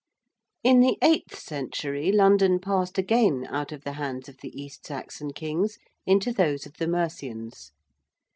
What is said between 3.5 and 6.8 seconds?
out of the hands of the East Saxon kings into those of